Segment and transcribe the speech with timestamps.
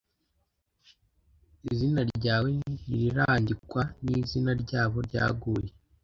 [1.69, 5.69] Izina ryawe ntirirandikwa nizina ryabo ryaguye,